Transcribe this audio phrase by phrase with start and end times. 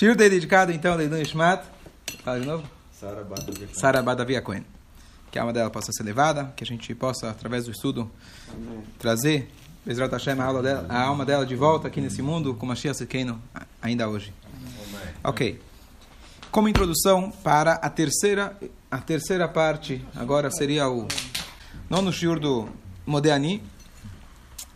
[0.00, 1.62] Shir dedicado então a Leilun Ishmat.
[2.24, 2.64] Fala de novo.
[3.74, 4.64] Sara Badavia Cohen.
[5.30, 8.10] Que a alma dela possa ser levada, que a gente possa, através do estudo,
[8.50, 8.82] Amém.
[8.98, 9.50] trazer
[9.84, 12.96] Bezrat Hashem, a, aula dela, a alma dela de volta aqui nesse mundo, com Mashiach
[12.96, 13.42] Sekeno,
[13.82, 14.32] ainda hoje.
[14.54, 15.14] Amém.
[15.22, 15.60] Ok.
[16.50, 18.56] Como introdução para a terceira,
[18.90, 21.06] a terceira parte, agora seria o
[21.90, 22.70] nono shiur do
[23.04, 23.62] Modeani.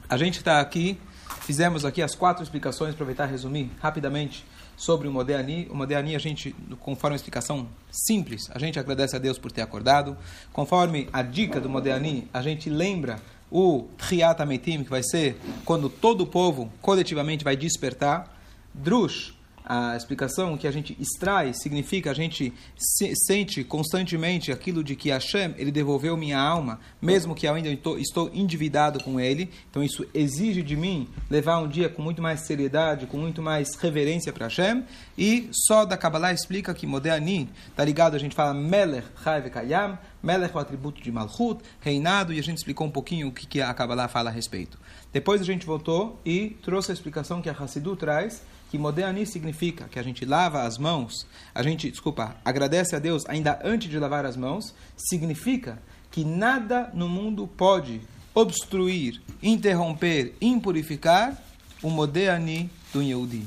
[0.06, 1.00] A gente está aqui,
[1.40, 4.44] fizemos aqui as quatro explicações, aproveitar e resumir rapidamente
[4.76, 5.68] sobre o Modeani.
[5.70, 9.62] O Modeani, a gente, conforme a explicação simples, a gente agradece a Deus por ter
[9.62, 10.16] acordado.
[10.52, 15.88] Conforme a dica do Modeani, a gente lembra o Triat Ametim, que vai ser quando
[15.88, 18.36] todo o povo coletivamente vai despertar.
[18.72, 24.94] Drush, a explicação que a gente extrai significa a gente se, sente constantemente aquilo de
[24.94, 29.50] que Hashem ele devolveu minha alma, mesmo que eu ainda estou, endividado com ele.
[29.70, 33.74] Então isso exige de mim levar um dia com muito mais seriedade, com muito mais
[33.76, 34.84] reverência para Hashem.
[35.16, 39.98] E só da Kabbalah explica que Modéani está ligado, a gente fala Melech Chayve Kayam,
[40.22, 43.46] Melech é o atributo de Malchut, reinado, e a gente explicou um pouquinho o que,
[43.46, 44.78] que a Kabbalah fala a respeito.
[45.12, 48.42] Depois a gente voltou e trouxe a explicação que a Hassidu traz
[48.74, 53.22] que Modeani significa que a gente lava as mãos, a gente, desculpa, agradece a Deus
[53.28, 58.00] ainda antes de lavar as mãos, significa que nada no mundo pode
[58.34, 61.40] obstruir, interromper, impurificar
[61.84, 63.44] o Modeani do Yehudi.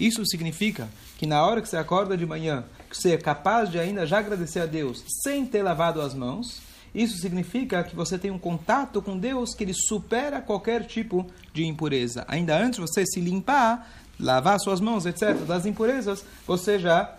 [0.00, 3.78] Isso significa que na hora que você acorda de manhã, que você é capaz de
[3.78, 6.60] ainda já agradecer a Deus sem ter lavado as mãos,
[6.92, 11.64] isso significa que você tem um contato com Deus que ele supera qualquer tipo de
[11.64, 12.24] impureza.
[12.26, 17.14] Ainda antes de você se limpar, lavar suas mãos, etc., das impurezas, você já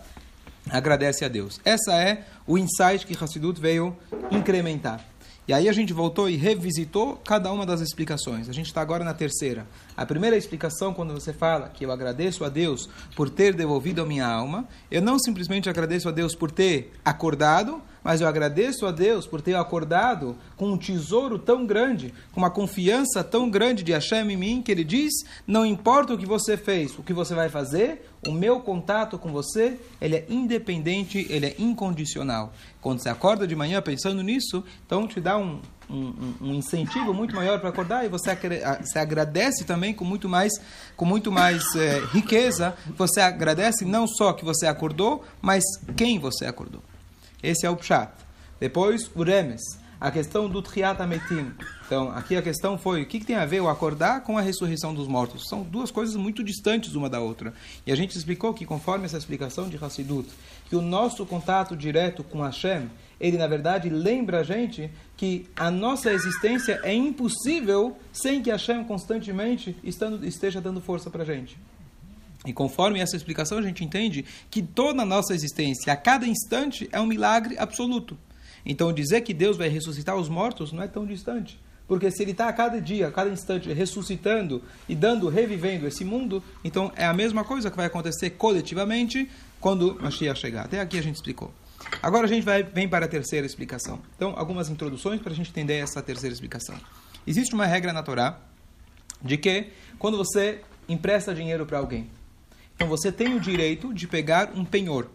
[0.68, 1.60] agradece a Deus.
[1.64, 3.96] Essa é o insight que Hassidut veio
[4.30, 5.04] incrementar.
[5.48, 8.48] E aí a gente voltou e revisitou cada uma das explicações.
[8.48, 9.66] A gente está agora na terceira.
[9.96, 14.06] A primeira explicação, quando você fala que eu agradeço a Deus por ter devolvido a
[14.06, 18.90] minha alma, eu não simplesmente agradeço a Deus por ter acordado, mas eu agradeço a
[18.90, 23.92] Deus por ter acordado com um tesouro tão grande, com uma confiança tão grande de
[23.92, 25.12] Hashem em mim, que ele diz:
[25.46, 29.30] não importa o que você fez, o que você vai fazer, o meu contato com
[29.30, 32.52] você, ele é independente, ele é incondicional.
[32.80, 37.34] Quando você acorda de manhã pensando nisso, então te dá um, um, um incentivo muito
[37.34, 38.36] maior para acordar e você,
[38.80, 40.52] você agradece também com muito mais,
[40.96, 42.74] com muito mais é, riqueza.
[42.96, 45.62] Você agradece não só que você acordou, mas
[45.96, 46.82] quem você acordou.
[47.42, 48.12] Esse é o Pshat.
[48.58, 49.62] Depois, o Remes,
[50.00, 51.52] a questão do Triat Ametim.
[51.86, 54.40] Então, aqui a questão foi o que, que, tem a ver o acordar com a
[54.40, 55.46] ressurreição dos mortos.
[55.48, 57.52] São duas coisas muito distantes uma da outra.
[57.86, 60.28] E a gente explicou que, conforme essa explicação de Hassidut,
[60.68, 62.88] que o nosso contato direto com Hashem,
[63.20, 68.84] ele na verdade lembra a gente que a nossa existência é impossível sem que Hashem
[68.84, 71.58] constantemente estando, esteja dando força para a gente.
[72.46, 76.88] E conforme essa explicação, a gente entende que toda a nossa existência, a cada instante,
[76.90, 78.16] é um milagre absoluto.
[78.64, 81.58] Então, dizer que Deus vai ressuscitar os mortos não é tão distante.
[81.86, 86.04] Porque se Ele está a cada dia, a cada instante, ressuscitando e dando, revivendo esse
[86.04, 89.28] mundo, então é a mesma coisa que vai acontecer coletivamente
[89.58, 90.66] quando Mashiach chegar.
[90.66, 91.52] Até aqui a gente explicou.
[92.00, 94.00] Agora a gente vai, vem para a terceira explicação.
[94.14, 96.76] Então, algumas introduções para a gente entender essa terceira explicação.
[97.26, 98.38] Existe uma regra na Torá
[99.20, 102.08] de que quando você empresta dinheiro para alguém,
[102.80, 105.06] então você tem o direito de pegar um penhor,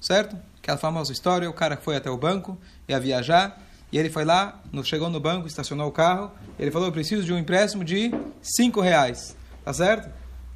[0.00, 0.36] certo?
[0.60, 3.62] Aquela famosa história, o cara foi até o banco, ia viajar,
[3.92, 7.32] e ele foi lá, chegou no banco, estacionou o carro, ele falou, eu preciso de
[7.32, 8.12] um empréstimo de
[8.42, 10.10] 5 reais, tá certo?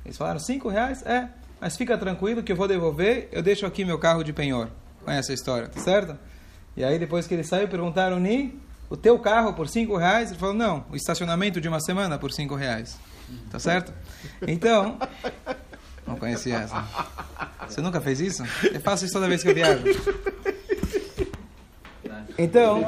[0.05, 1.07] Eles falaram, 5 reais?
[1.07, 1.29] É,
[1.61, 4.69] mas fica tranquilo que eu vou devolver, eu deixo aqui meu carro de penhor.
[5.05, 6.19] Conhece a história, tá certo?
[6.77, 8.61] E aí depois que ele saiu, perguntaram, Ni,
[8.91, 10.31] o teu carro por 5 reais?
[10.31, 12.99] Ele falou, não, o estacionamento de uma semana por 5 reais.
[13.51, 13.93] Tá certo?
[14.47, 14.99] Então,
[16.07, 16.85] não conhecia essa.
[17.69, 18.43] Você nunca fez isso?
[18.73, 19.83] Eu faço isso toda vez que eu viajo.
[22.39, 22.83] Então.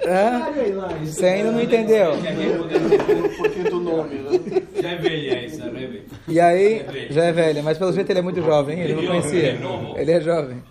[0.00, 1.04] É?
[1.04, 2.12] Você ainda não entendeu.
[4.80, 6.00] Já é velha essa, né?
[6.26, 9.60] E aí, já é velha, mas pelo jeito ele é muito jovem, ele não conhecia.
[9.96, 10.62] Ele é jovem.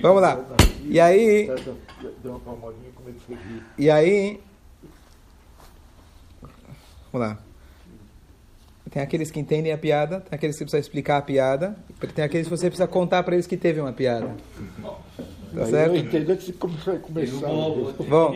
[0.00, 0.40] Vamos lá.
[0.84, 1.50] E aí.
[3.76, 4.40] E aí.
[7.12, 7.38] Vamos lá.
[8.90, 11.76] Tem aqueles que entendem a piada, tem aqueles que você precisa explicar a piada,
[12.14, 14.30] tem aqueles que você precisa contar para eles que teve uma piada.
[15.54, 15.94] Tá certo?
[15.94, 16.98] Eu entendo antes de começar.
[18.08, 18.34] Bom,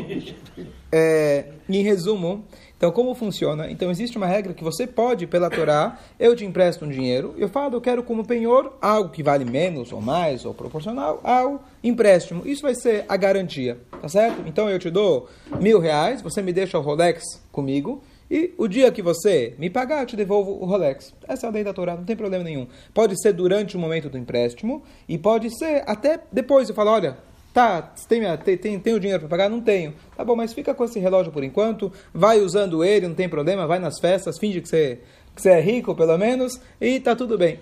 [0.91, 2.45] é, em resumo,
[2.77, 3.71] então como funciona?
[3.71, 7.49] Então existe uma regra que você pode, pela Torá, eu te empresto um dinheiro, eu
[7.49, 12.47] falo, eu quero como penhor algo que vale menos ou mais ou proporcional ao empréstimo.
[12.47, 14.43] Isso vai ser a garantia, tá certo?
[14.47, 15.29] Então eu te dou
[15.61, 18.01] mil reais, você me deixa o Rolex comigo
[18.31, 21.15] E o dia que você me pagar, eu te devolvo o Rolex.
[21.27, 22.67] Essa é a lei da Torá, não tem problema nenhum.
[22.93, 26.69] Pode ser durante o momento do empréstimo e pode ser até depois.
[26.69, 27.17] Eu falo, olha,
[27.55, 28.21] tá, tem,
[28.59, 29.49] tem, tem, o dinheiro para pagar?
[29.49, 29.95] Não tenho.
[30.15, 33.67] Tá bom, mas fica com esse relógio por enquanto, vai usando ele, não tem problema,
[33.67, 35.01] vai nas festas, finge que você,
[35.35, 37.61] que você é rico pelo menos e tá tudo bem.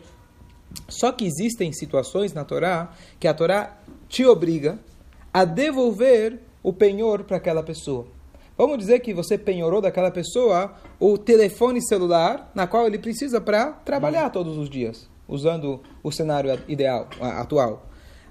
[0.89, 3.79] Só que existem situações na Torá que a Torá
[4.09, 4.79] te obriga
[5.33, 8.16] a devolver o penhor para aquela pessoa.
[8.56, 13.73] Vamos dizer que você penhorou daquela pessoa o telefone celular na qual ele precisa para
[13.85, 17.87] trabalhar todos os dias, usando o cenário ideal, atual.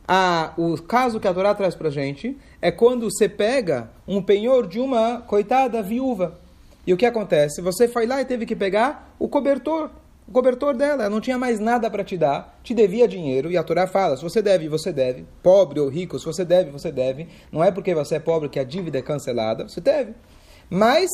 [0.07, 4.67] Ah, o caso que a Torá traz para gente é quando você pega um penhor
[4.67, 6.39] de uma coitada viúva.
[6.87, 7.61] E o que acontece?
[7.61, 9.89] Você foi lá e teve que pegar o cobertor
[10.27, 13.57] o cobertor dela, ela não tinha mais nada para te dar, te devia dinheiro, e
[13.57, 16.91] a Torá fala, se você deve, você deve, pobre ou rico, se você deve, você
[16.91, 20.13] deve, não é porque você é pobre que a dívida é cancelada, você deve.
[20.67, 21.09] Mas,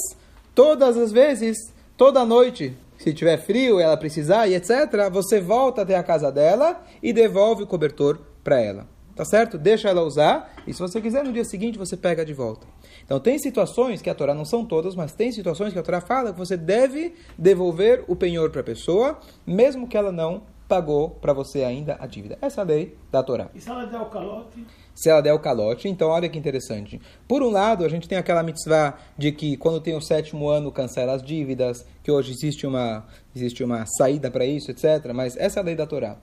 [0.56, 1.58] todas as vezes,
[1.98, 6.82] toda noite, se tiver frio, ela precisar e etc., você volta até a casa dela
[7.04, 8.88] e devolve o cobertor para ela.
[9.14, 9.58] Tá certo?
[9.58, 12.66] Deixa ela usar, e se você quiser, no dia seguinte, você pega de volta.
[13.12, 16.00] Então, tem situações que a Torá não são todas, mas tem situações que a Torá
[16.00, 21.10] fala que você deve devolver o penhor para a pessoa, mesmo que ela não pagou
[21.10, 22.38] para você ainda a dívida.
[22.42, 23.50] Essa é a lei da Torá.
[23.54, 24.66] E se ela der o calote?
[24.96, 27.02] Se ela der o calote, então olha que interessante.
[27.28, 30.72] Por um lado, a gente tem aquela mitzvah de que quando tem o sétimo ano
[30.72, 33.06] cancela as dívidas, que hoje existe uma,
[33.36, 35.12] existe uma saída para isso, etc.
[35.14, 36.16] Mas essa é a lei da Torá.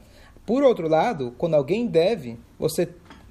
[0.46, 2.88] Por outro lado, quando alguém deve, você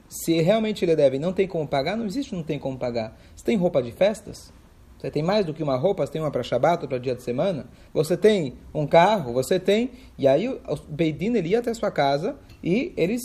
[0.10, 3.18] se realmente ele deve não tem como pagar, não existe não tem como pagar.
[3.36, 4.52] Você tem roupa de festas?
[4.98, 7.22] Você tem mais do que uma roupa, você tem uma para Shabbat, para dia de
[7.22, 7.68] semana?
[7.94, 9.92] Você tem um carro, você tem...
[10.18, 10.60] E aí o
[10.90, 13.22] Beidin, ele ia até a sua casa e eles,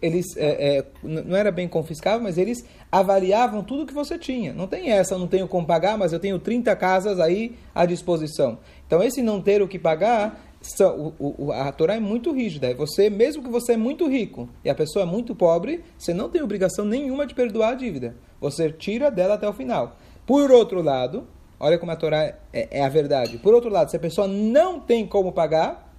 [0.00, 4.52] eles é, é, não era bem confiscável, mas eles avaliavam tudo que você tinha.
[4.52, 7.84] Não tem essa, eu não tenho como pagar, mas eu tenho 30 casas aí à
[7.84, 8.60] disposição.
[8.86, 12.74] Então esse não ter o que pagar são, o, o, a Torá é muito rígida.
[12.74, 16.28] Você, mesmo que você é muito rico e a pessoa é muito pobre, você não
[16.28, 18.16] tem obrigação nenhuma de perdoar a dívida.
[18.40, 19.96] Você tira dela até o final.
[20.26, 21.26] Por outro lado,
[21.58, 23.38] olha como a Torá é, é, é a verdade.
[23.38, 25.92] Por outro lado, se a pessoa não tem como pagar,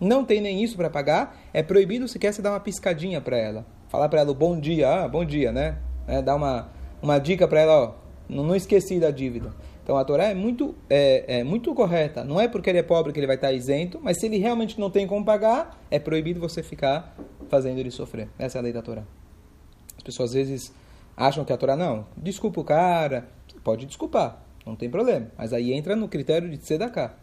[0.00, 3.36] não tem nem isso para pagar, é proibido se quer se dar uma piscadinha para
[3.36, 3.66] ela.
[3.88, 5.78] Falar para ela o bom dia, ah, bom dia, né?
[6.06, 6.68] É, dar uma,
[7.02, 7.92] uma dica para ela, ó,
[8.28, 9.52] não, não esqueci da dívida.
[9.84, 12.24] Então a Torá é muito, é, é, muito correta.
[12.24, 14.80] Não é porque ele é pobre que ele vai estar isento, mas se ele realmente
[14.80, 17.14] não tem como pagar, é proibido você ficar
[17.50, 18.28] fazendo ele sofrer.
[18.38, 19.02] Essa é a lei da Torá.
[19.94, 20.72] As pessoas às vezes
[21.14, 23.28] acham que a Torá, não, desculpa o cara,
[23.62, 25.26] pode desculpar, não tem problema.
[25.36, 27.16] Mas aí entra no critério de tzedakah.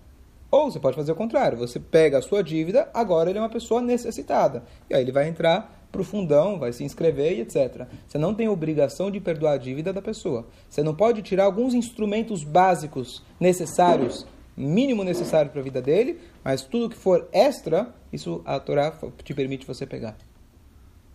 [0.51, 3.49] Ou você pode fazer o contrário, você pega a sua dívida, agora ele é uma
[3.49, 4.63] pessoa necessitada.
[4.87, 7.87] E aí ele vai entrar para o fundão, vai se inscrever e etc.
[8.07, 10.47] Você não tem obrigação de perdoar a dívida da pessoa.
[10.69, 16.61] Você não pode tirar alguns instrumentos básicos necessários, mínimo necessário para a vida dele, mas
[16.61, 20.15] tudo que for extra, isso a Torá te permite você pegar.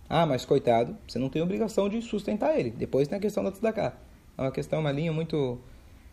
[0.08, 2.70] Ah, mas coitado, você não tem obrigação de sustentar ele.
[2.70, 3.94] Depois tem a questão da tzedakah.
[4.38, 5.58] É uma questão, uma linha muito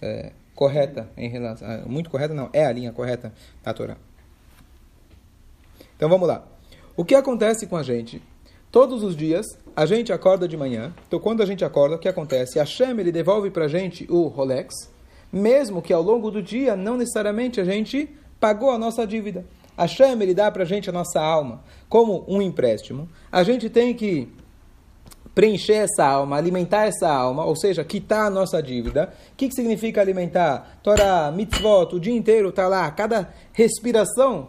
[0.02, 3.34] é, correta em relação, ah, muito correta não, é a linha correta
[3.64, 3.98] da Torá.
[5.96, 6.48] Então vamos lá.
[6.96, 8.22] O que acontece com a gente
[8.74, 10.92] Todos os dias a gente acorda de manhã.
[11.08, 12.60] Então, quando a gente acorda, o que acontece?
[12.60, 14.74] A Shem ele devolve para a gente o Rolex,
[15.32, 18.10] mesmo que ao longo do dia não necessariamente a gente
[18.40, 19.46] pagou a nossa dívida.
[19.78, 23.08] A Shem ele dá para a gente a nossa alma como um empréstimo.
[23.32, 24.28] A gente tem que
[25.36, 29.14] preencher essa alma, alimentar essa alma, ou seja, quitar a nossa dívida.
[29.34, 30.80] O que, que significa alimentar?
[30.82, 34.48] Torá, mitzvot, o dia inteiro está lá, cada respiração,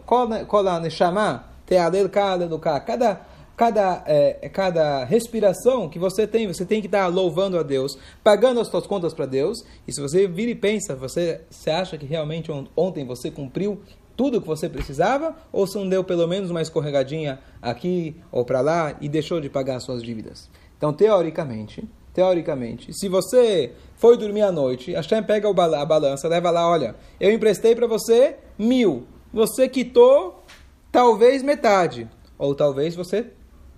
[2.87, 3.21] cada
[3.55, 8.59] cada, é, cada respiração que você tem, você tem que estar louvando a Deus, pagando
[8.59, 9.63] as suas contas para Deus.
[9.87, 13.81] E se você vira e pensa, você, você acha que realmente ontem você cumpriu
[14.15, 15.35] tudo o que você precisava?
[15.51, 19.49] Ou você não deu pelo menos uma escorregadinha aqui ou para lá e deixou de
[19.49, 20.49] pagar as suas dívidas?
[20.77, 26.51] Então, teoricamente, teoricamente, se você foi dormir à noite, a Shem pega a balança, leva
[26.51, 30.43] lá, olha, eu emprestei para você mil, você quitou
[30.91, 33.25] talvez metade, ou talvez você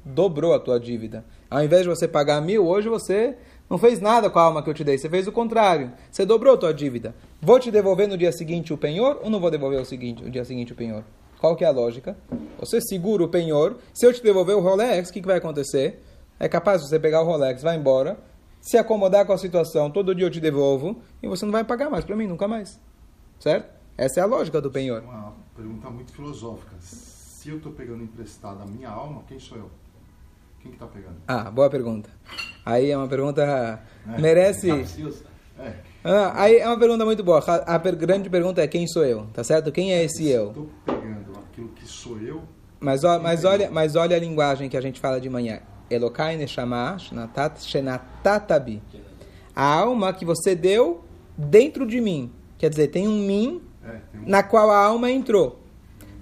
[0.08, 1.24] dobrou a tua dívida.
[1.50, 3.36] Ao invés de você pagar mil, hoje você
[3.70, 5.92] não fez nada com a alma que eu te dei, você fez o contrário.
[6.12, 7.14] Você dobrou a tua dívida.
[7.42, 10.30] Vou te devolver no dia seguinte o penhor ou não vou devolver o, seguinte, o
[10.30, 11.04] dia seguinte o penhor?
[11.40, 12.18] Qual que é a lógica?
[12.60, 13.78] Você segura o penhor.
[13.94, 16.04] Se eu te devolver o Rolex, o que, que vai acontecer?
[16.40, 18.18] É capaz de você pegar o Rolex, vai embora,
[18.62, 21.90] se acomodar com a situação, todo dia eu te devolvo e você não vai pagar
[21.90, 22.80] mais para mim, nunca mais.
[23.40, 23.70] Certo?
[23.98, 25.02] Essa é a lógica do penhor.
[25.02, 26.76] Uma pergunta muito filosófica.
[26.80, 29.72] Se eu estou pegando emprestado a minha alma, quem sou eu?
[30.62, 31.16] Quem que tá pegando?
[31.28, 32.10] Ah, boa pergunta.
[32.66, 33.42] Aí é uma pergunta.
[34.16, 34.20] É.
[34.22, 34.70] Merece.
[35.60, 35.74] É.
[36.04, 37.40] Ah, aí é uma pergunta muito boa.
[37.46, 39.72] A, a per- grande pergunta é quem sou eu, tá certo?
[39.72, 40.50] Quem é esse eu?
[40.50, 42.44] Estou pegando aquilo que sou eu,
[42.80, 45.60] Mas, ó- mas, olha, mas olha a linguagem que a gente fala de manhã.
[45.90, 48.82] Elokai neshama shnatat- shenatatabi.
[49.56, 51.04] A alma que você deu
[51.38, 52.32] dentro de mim.
[52.58, 55.60] Quer dizer, tem um mim é, tem um, na qual a alma entrou.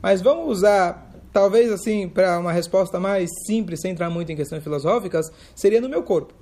[0.02, 1.05] Mas vamos usar,
[1.36, 5.90] talvez assim, para uma resposta mais simples, sem entrar muito em questões filosóficas, seria no
[5.90, 6.34] meu corpo.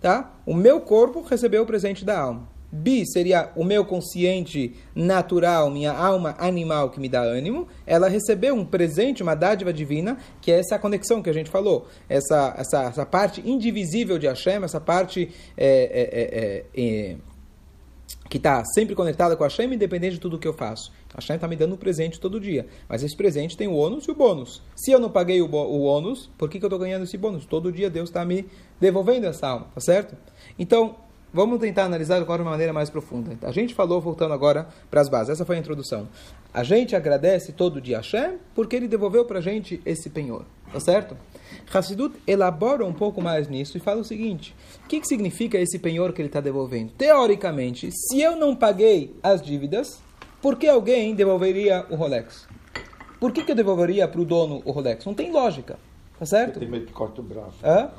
[0.00, 0.32] Tá?
[0.46, 2.48] O meu corpo recebeu o presente da alma.
[2.72, 7.68] Bi seria o meu consciente natural, minha alma animal que me dá ânimo.
[7.86, 11.86] Ela recebeu um presente, uma dádiva divina, que é essa conexão que a gente falou.
[12.08, 17.16] Essa, essa, essa parte indivisível de Hashem, essa parte é, é, é, é, é,
[18.30, 20.90] que está sempre conectada com Hashem, independente de tudo que eu faço.
[21.14, 22.66] Hashem está me dando um presente todo dia.
[22.88, 24.62] Mas esse presente tem o ônus e o bônus.
[24.76, 27.44] Se eu não paguei o, o ônus, por que, que eu estou ganhando esse bônus?
[27.44, 28.46] Todo dia Deus está me
[28.80, 30.16] devolvendo essa alma, tá certo?
[30.58, 30.96] Então,
[31.32, 33.36] vamos tentar analisar agora de uma maneira mais profunda.
[33.42, 35.30] A gente falou, voltando agora para as bases.
[35.30, 36.08] Essa foi a introdução.
[36.52, 40.80] A gente agradece todo dia Hashem porque ele devolveu para a gente esse penhor, tá
[40.80, 41.16] certo?
[41.72, 45.78] Hassidut elabora um pouco mais nisso e fala o seguinte: o que, que significa esse
[45.78, 46.92] penhor que ele está devolvendo?
[46.98, 50.00] Teoricamente, se eu não paguei as dívidas,
[50.40, 52.46] por que alguém devolveria o Rolex?
[53.18, 55.04] Por que, que eu devolveria para o dono o Rolex?
[55.04, 55.78] Não tem lógica,
[56.18, 56.58] tá certo?
[56.58, 57.58] Tem medo que corta o braço.
[57.62, 57.90] Hã?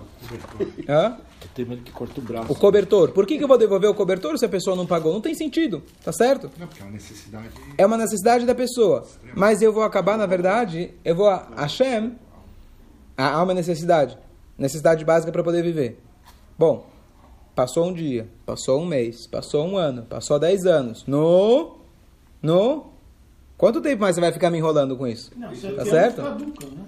[0.90, 1.18] Hã?
[1.54, 2.52] Tem medo que corta o braço.
[2.52, 3.12] O cobertor.
[3.12, 5.14] Por que, que eu vou devolver o cobertor se a pessoa não pagou?
[5.14, 6.50] Não tem sentido, tá certo?
[6.58, 7.50] não, porque é uma necessidade.
[7.78, 9.06] É uma necessidade da pessoa.
[9.36, 11.30] Mas eu vou acabar, na verdade, eu vou.
[11.56, 12.16] Hashem,
[13.16, 14.18] há há uma necessidade.
[14.58, 16.00] Necessidade básica para poder viver.
[16.58, 16.88] Bom,
[17.56, 21.06] passou um dia, passou um mês, passou um ano, passou dez anos.
[21.06, 21.81] No.
[22.42, 22.92] No.
[23.58, 25.32] Quanto tempo mais você vai ficar me enrolando com isso?
[25.38, 26.22] Não, Tá certo?
[26.22, 26.84] Caducam, né?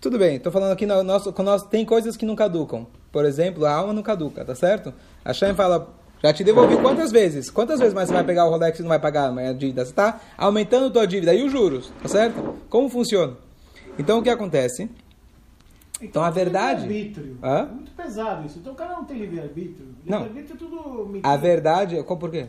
[0.00, 2.86] Tudo bem, estou falando aqui, no nosso, com nós, tem coisas que não caducam.
[3.12, 4.92] Por exemplo, a alma não caduca, tá certo?
[5.24, 5.88] A Shem fala,
[6.22, 7.50] já te devolvi quantas vezes?
[7.50, 9.84] Quantas vezes mais você vai pegar o Rolex e não vai pagar a dívida?
[9.84, 12.54] Você está aumentando a tua dívida e os juros, tá certo?
[12.70, 13.34] Como funciona?
[13.98, 14.88] Então, o que acontece?
[16.00, 17.38] Então, a verdade- Livre-arbítrio.
[17.42, 17.68] Hã?
[17.70, 18.58] É muito pesado isso.
[18.58, 19.86] Então o cara não tem livre-arbítrio.
[20.02, 21.28] Livre-arbítrio é tudo mentira.
[21.28, 22.02] A verdade...
[22.04, 22.46] qual- Por quê?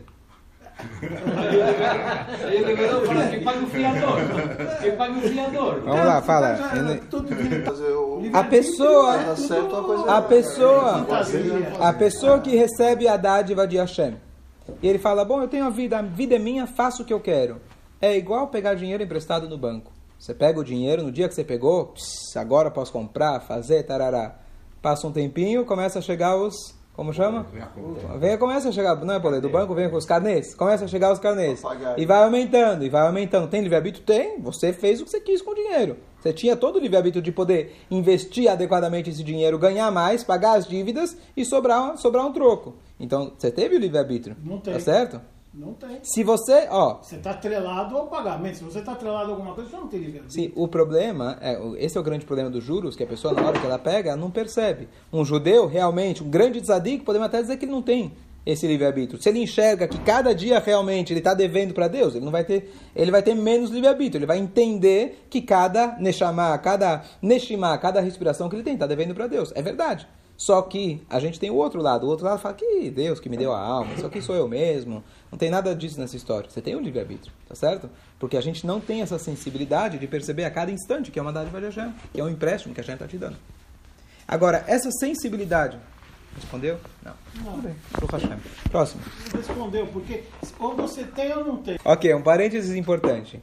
[1.02, 4.18] Ele deveria falar quem paga o fiador.
[4.82, 5.82] Quem paga o fiador.
[5.82, 6.60] Vamos lá, fala.
[8.34, 9.16] A pessoa...
[10.08, 11.00] A pessoa...
[11.00, 11.74] Fantasia.
[11.80, 14.18] A pessoa que recebe a dádiva de Hashem.
[14.82, 17.14] E ele fala, bom, eu tenho a vida, a vida é minha, faço o que
[17.14, 17.62] eu quero.
[18.00, 19.92] É igual pegar dinheiro emprestado no banco.
[20.18, 24.36] Você pega o dinheiro, no dia que você pegou, pss, agora posso comprar, fazer, tarará.
[24.82, 26.80] Passa um tempinho, começa a chegar os...
[26.94, 27.46] Como chama?
[28.20, 30.54] Vem, começa a chegar, não é boleto do banco, vem com os carnês.
[30.54, 31.64] Começa a chegar os carnês.
[31.98, 33.48] E vai aumentando, e vai aumentando.
[33.48, 34.04] Tem livre-arbítrio?
[34.04, 34.40] Tem.
[34.42, 35.98] Você fez o que você quis com o dinheiro.
[36.20, 40.68] Você tinha todo o livre-arbítrio de poder investir adequadamente esse dinheiro, ganhar mais, pagar as
[40.68, 42.76] dívidas e sobrar, sobrar um troco.
[43.00, 44.36] Então, você teve o livre-arbítrio.
[44.44, 44.74] Não tem.
[44.74, 45.22] Tá certo?
[45.54, 46.00] Não tem.
[46.02, 48.58] Se você, ó, Você está atrelado ao pagamento.
[48.58, 50.46] Se você está atrelado a alguma coisa, você não tem livre-arbítrio.
[50.46, 53.46] Sim, o problema, é, esse é o grande problema dos juros, que a pessoa, na
[53.46, 54.88] hora que ela pega, não percebe.
[55.12, 58.14] Um judeu, realmente, um grande tzadik, podemos até dizer que ele não tem
[58.46, 59.22] esse livre-arbítrio.
[59.22, 62.46] Se ele enxerga que cada dia realmente ele está devendo para Deus, ele não vai
[62.46, 64.20] ter, ele vai ter menos livre-arbítrio.
[64.20, 69.14] Ele vai entender que cada neshama, cada neshima, cada respiração que ele tem está devendo
[69.14, 69.52] para Deus.
[69.54, 70.08] É verdade.
[70.42, 72.08] Só que a gente tem o outro lado.
[72.08, 74.48] O outro lado fala que Deus que me deu a alma, isso aqui sou eu
[74.48, 75.04] mesmo.
[75.32, 76.50] Não tem nada disso nessa história.
[76.50, 77.88] Você tem o livre-arbítrio, tá certo?
[78.18, 81.32] Porque a gente não tem essa sensibilidade de perceber a cada instante que é uma
[81.32, 83.38] dádiva de Hashem, que é um empréstimo que a Hashem está te dando.
[84.28, 85.78] Agora, essa sensibilidade.
[86.36, 86.80] Respondeu?
[87.04, 87.14] Não.
[87.36, 87.76] Tudo bem.
[88.12, 88.38] Hashem.
[88.72, 89.02] Próximo.
[89.32, 90.24] Não respondeu, porque
[90.58, 91.78] ou você tem ou não tem.
[91.86, 93.40] Ok, um parênteses importante.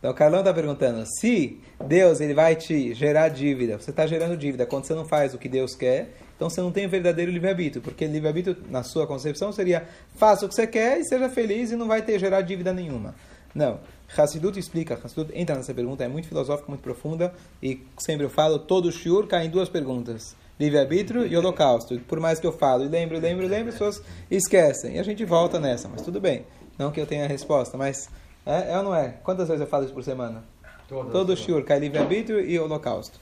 [0.00, 4.36] Então, o Carlão está perguntando: se Deus ele vai te gerar dívida, você está gerando
[4.36, 7.30] dívida quando você não faz o que Deus quer, então você não tem o verdadeiro
[7.30, 11.70] livre-arbítrio, porque livre-arbítrio, na sua concepção, seria faça o que você quer e seja feliz
[11.70, 13.14] e não vai ter gerar dívida nenhuma.
[13.54, 13.78] Não.
[14.16, 18.58] Hassidut explica, Hassidut entra nessa pergunta, é muito filosófica, muito profunda, e sempre eu falo,
[18.58, 20.34] todo shiur cai em duas perguntas.
[20.58, 22.00] Livre-arbítrio e holocausto.
[22.08, 24.96] Por mais que eu falo e lembro, lembro, lembro, as pessoas esquecem.
[24.96, 26.46] E a gente volta nessa, mas tudo bem.
[26.78, 28.08] Não que eu tenha a resposta, mas
[28.46, 29.16] é, é ou não é?
[29.22, 30.42] Quantas vezes eu falo isso por semana?
[30.88, 33.20] Todo shiur cai livre-arbítrio e holocausto.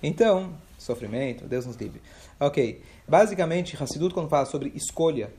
[0.00, 0.50] Então,
[0.80, 2.00] sofrimento, Deus nos livre.
[2.38, 5.30] Ok, basicamente, Hassidut, quando fala sobre escolha,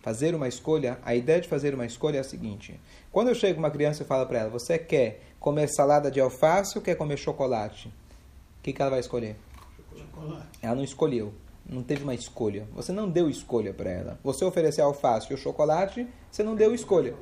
[0.00, 2.78] fazer uma escolha, a ideia de fazer uma escolha é a seguinte:
[3.10, 6.20] quando eu chego com uma criança e falo para ela, você quer comer salada de
[6.20, 7.88] alface ou quer comer chocolate?
[7.88, 9.36] O que, que ela vai escolher?
[9.96, 10.46] Chocolate.
[10.62, 11.32] Ela não escolheu.
[11.68, 12.66] Não teve uma escolha.
[12.74, 14.18] Você não deu escolha para ela.
[14.22, 17.14] Você oferecer alface ou chocolate, você não deu escolha.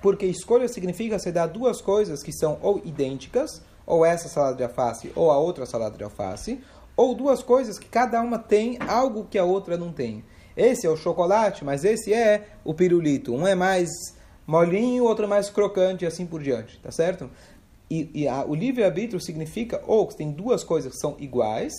[0.00, 4.62] Porque escolha significa você dar duas coisas que são ou idênticas, ou essa salada de
[4.62, 6.60] alface ou a outra salada de alface,
[6.96, 10.24] ou duas coisas que cada uma tem algo que a outra não tem.
[10.56, 13.34] esse é o chocolate, mas esse é o pirulito.
[13.34, 13.88] Um é mais
[14.46, 17.30] molinho, outro é mais crocante e assim por diante, tá certo?
[17.90, 21.72] E, e a, o livre-arbítrio significa ou que tem duas coisas que são iguais.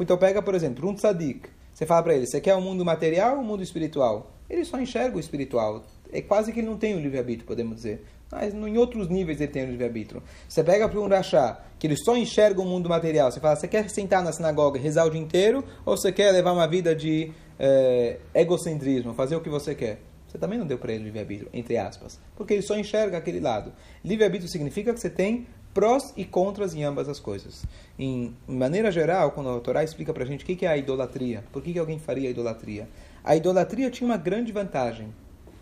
[0.00, 1.48] Então pega, por exemplo, um tzadik.
[1.72, 4.32] Você fala para ele, você quer o um mundo material ou o um mundo espiritual?
[4.48, 5.82] Ele só enxerga o espiritual.
[6.12, 8.04] É quase que ele não tem o livre-arbítrio, podemos dizer.
[8.32, 10.22] Mas em outros níveis ele tem o livre-arbítrio.
[10.48, 13.30] Você pega para um rachá, que ele só enxerga o mundo material.
[13.30, 15.62] Você fala, você quer sentar na sinagoga e rezar o dia inteiro?
[15.84, 20.00] Ou você quer levar uma vida de é, egocentrismo, fazer o que você quer?
[20.26, 22.18] Você também não deu para ele livre-arbítrio, entre aspas.
[22.34, 23.70] Porque ele só enxerga aquele lado.
[24.02, 27.66] Livre-arbítrio significa que você tem prós e contras em ambas as coisas.
[27.98, 31.44] Em maneira geral, quando a Torá explica para a gente o que é a idolatria,
[31.52, 32.88] por que, que alguém faria a idolatria?
[33.22, 35.12] A idolatria tinha uma grande vantagem.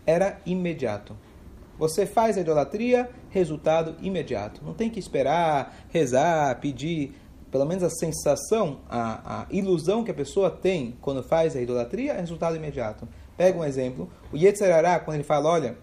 [0.05, 1.17] Era imediato.
[1.81, 4.63] Você faz a idolatria, resultado imediato.
[4.63, 7.15] Não tem que esperar, rezar, pedir.
[7.49, 12.13] Pelo menos a sensação, a, a ilusão que a pessoa tem quando faz a idolatria
[12.13, 13.07] é resultado imediato.
[13.35, 14.07] Pega um exemplo.
[14.31, 15.75] O Yetzerará, quando ele fala, olha,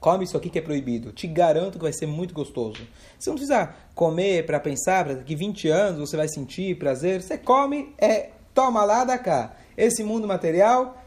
[0.00, 1.12] come isso aqui que é proibido.
[1.12, 2.82] Te garanto que vai ser muito gostoso.
[3.16, 7.22] Você não precisa comer para pensar, para daqui 20 anos você vai sentir prazer.
[7.22, 9.54] Você come, é toma lá da cá.
[9.76, 11.00] Esse mundo material,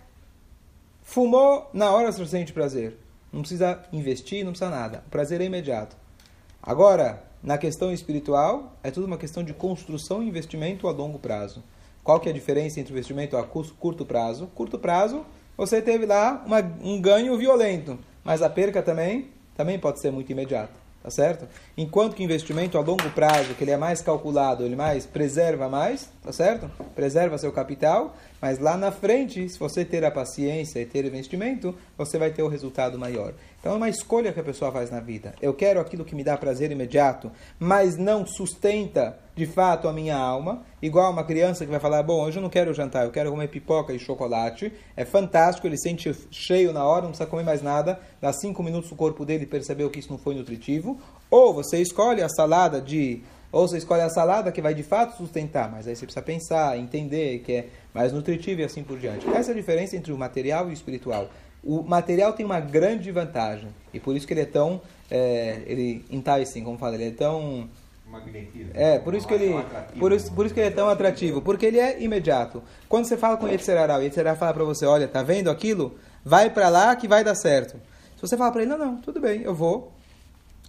[1.03, 3.03] fumou, na hora você sente prazer.
[3.35, 5.03] Não precisa investir, não precisa nada.
[5.07, 5.97] O prazer é imediato.
[6.63, 11.61] Agora, na questão espiritual, é tudo uma questão de construção e investimento a longo prazo.
[12.01, 14.47] Qual que é a diferença entre o investimento a curto prazo?
[14.55, 15.25] Curto prazo,
[15.57, 20.31] você teve lá uma, um ganho violento, mas a perca também, também pode ser muito
[20.31, 20.73] imediata,
[21.03, 21.45] tá certo?
[21.77, 26.09] Enquanto que investimento a longo prazo, que ele é mais calculado, ele mais preserva mais,
[26.23, 26.71] tá certo?
[26.95, 28.15] Preserva seu capital,
[28.45, 32.43] mas lá na frente, se você ter a paciência e ter investimento, você vai ter
[32.43, 33.33] o resultado maior.
[33.59, 35.33] Então é uma escolha que a pessoa faz na vida.
[35.41, 40.15] Eu quero aquilo que me dá prazer imediato, mas não sustenta de fato a minha
[40.15, 40.63] alma.
[40.79, 43.47] Igual uma criança que vai falar: Bom, hoje eu não quero jantar, eu quero comer
[43.47, 44.71] pipoca e chocolate.
[44.95, 47.99] É fantástico, ele sente cheio na hora, não precisa comer mais nada.
[48.21, 50.99] Dá cinco minutos o corpo dele percebeu que isso não foi nutritivo.
[51.31, 53.23] Ou você escolhe a salada de.
[53.55, 56.77] Ou você escolhe a salada que vai de fato sustentar, mas aí você precisa pensar,
[56.77, 59.25] entender que é mais nutritivo e assim por diante.
[59.29, 61.29] Essa é a diferença entre o material e o espiritual
[61.65, 63.69] o material tem uma grande vantagem.
[63.91, 64.79] E por isso que ele é tão.
[65.09, 67.67] É, ele enticing, como fala, ele é tão.
[68.05, 68.69] Magnetismo.
[68.75, 69.51] É, por isso que ele,
[69.99, 72.61] por isso, por isso que ele é tão atrativo, porque ele é imediato.
[72.87, 75.97] Quando você fala com o Yetzirará, o Yetzirará fala para você, olha, tá vendo aquilo?
[76.23, 77.81] Vai para lá que vai dar certo.
[78.15, 79.91] Se você fala para ele, não, não, tudo bem, eu vou,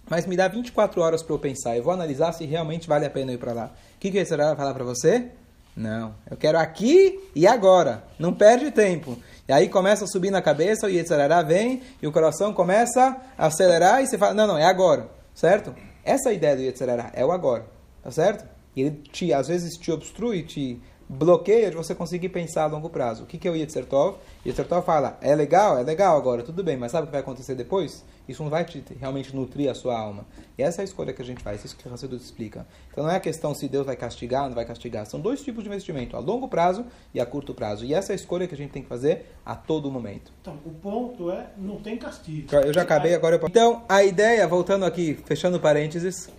[0.09, 3.09] mas me dá 24 horas para eu pensar, eu vou analisar se realmente vale a
[3.09, 3.65] pena ir para lá.
[3.95, 5.31] O que, que o Yetzirará vai falar para você?
[5.75, 9.17] Não, eu quero aqui e agora, não perde tempo.
[9.47, 13.45] E aí começa a subir na cabeça, o Yetzirará vem, e o coração começa a
[13.45, 15.73] acelerar, e você fala, não, não, é agora, certo?
[16.03, 17.65] Essa é a ideia do Yetzirará, é o agora,
[18.01, 18.45] tá certo?
[18.75, 22.89] E ele te, às vezes te obstrui, te bloqueia de você conseguir pensar a longo
[22.89, 23.23] prazo.
[23.23, 24.17] O que, que é o Yetzer Tov?
[24.45, 27.21] Yetzer Tov fala, é legal, é legal agora, tudo bem, mas sabe o que vai
[27.21, 28.03] acontecer depois?
[28.27, 30.25] Isso não vai te, realmente nutrir a sua alma.
[30.57, 32.67] E essa é a escolha que a gente faz, isso que o Hassidut explica.
[32.91, 35.05] Então não é a questão se Deus vai castigar ou não vai castigar.
[35.05, 37.85] São dois tipos de investimento, a longo prazo e a curto prazo.
[37.85, 40.33] E essa é a escolha que a gente tem que fazer a todo momento.
[40.41, 42.53] Então, o ponto é, não tem castigo.
[42.53, 43.47] Eu já acabei, agora eu...
[43.47, 46.29] Então, a ideia, voltando aqui, fechando parênteses,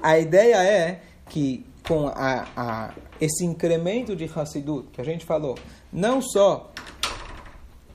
[0.00, 5.56] a ideia é que com a, a, esse incremento de Hassidut que a gente falou,
[5.92, 6.70] não só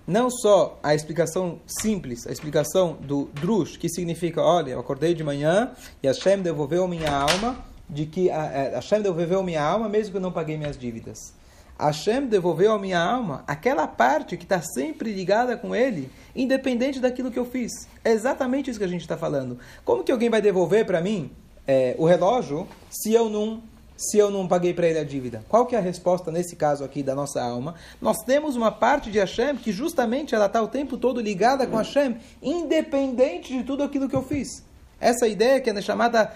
[0.06, 5.22] não só a explicação simples, a explicação do Drush, que significa, olha, eu acordei de
[5.22, 5.72] manhã
[6.02, 10.18] e Hashem devolveu minha alma, de que a, a Hashem devolveu minha alma mesmo que
[10.18, 11.34] eu não paguei minhas dívidas.
[11.80, 17.30] Hashem devolveu a minha alma aquela parte que está sempre ligada com ele, independente daquilo
[17.30, 17.72] que eu fiz.
[18.04, 19.60] É exatamente isso que a gente está falando.
[19.86, 21.32] Como que alguém vai devolver para mim
[21.68, 23.62] é, o relógio se eu não
[23.98, 25.44] se eu não paguei para ele a dívida?
[25.50, 27.76] Qual que é a resposta nesse caso aqui da nossa alma?
[28.00, 31.76] Nós temos uma parte de Hashem que justamente ela está o tempo todo ligada com
[31.76, 34.64] Hashem, independente de tudo aquilo que eu fiz.
[35.00, 36.32] Essa ideia que a Neshamada,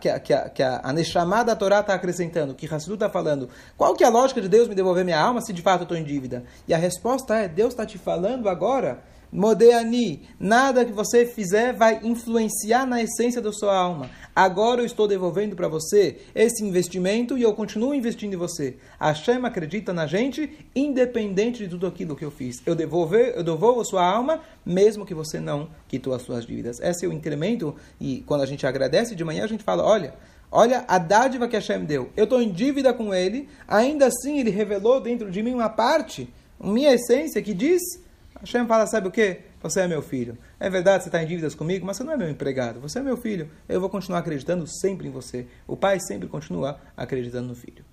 [0.00, 3.48] que a, que a, que a, Torá está acrescentando, que Hassidu está falando,
[3.78, 5.84] qual que é a lógica de Deus me devolver minha alma se de fato eu
[5.84, 6.44] estou em dívida?
[6.66, 8.98] E a resposta é, Deus está te falando agora
[9.30, 14.10] Modeani, nada que você fizer vai influenciar na essência da sua alma.
[14.34, 18.76] Agora eu estou devolvendo para você esse investimento e eu continuo investindo em você.
[18.98, 22.56] A Hashem acredita na gente, independente de tudo aquilo que eu fiz.
[22.64, 26.80] Eu, devolver, eu devolvo a sua alma, mesmo que você não quitou as suas dívidas.
[26.80, 30.14] Esse é o incremento, e quando a gente agradece de manhã, a gente fala: olha.
[30.50, 32.08] Olha a dádiva que Hashem deu.
[32.16, 36.32] Eu estou em dívida com ele, ainda assim ele revelou dentro de mim uma parte,
[36.58, 37.82] minha essência, que diz
[38.40, 39.40] Hashem fala, sabe o que?
[39.60, 40.38] Você é meu filho.
[40.60, 42.80] É verdade, você está em dívidas comigo, mas você não é meu empregado.
[42.80, 43.50] Você é meu filho.
[43.68, 45.46] Eu vou continuar acreditando sempre em você.
[45.66, 47.84] O pai sempre continua acreditando no filho.